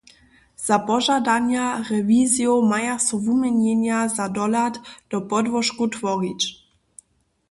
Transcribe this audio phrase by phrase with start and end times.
[0.67, 4.73] Za požadanja rewizijow maja so wuměnjenja za dohlad
[5.09, 6.41] do podłožkow tworić.